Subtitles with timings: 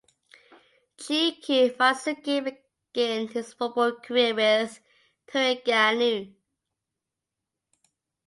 [0.99, 4.79] Che Ku Marzuki begin his football career with
[5.27, 6.33] Terengganu.